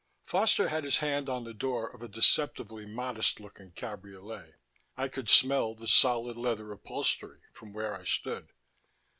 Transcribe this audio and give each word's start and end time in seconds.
Foster 0.23 0.69
had 0.69 0.83
his 0.83 0.97
hand 0.97 1.29
on 1.29 1.43
the 1.43 1.53
door 1.53 1.87
of 1.87 2.01
a 2.01 2.07
deceptively 2.07 2.87
modest 2.87 3.39
looking 3.39 3.69
cabriolet. 3.71 4.55
I 4.97 5.07
could 5.07 5.29
smell 5.29 5.75
the 5.75 5.87
solid 5.87 6.37
leather 6.37 6.71
upholstery 6.71 7.41
from 7.53 7.71
where 7.71 7.93
I 7.93 8.03
stood. 8.05 8.47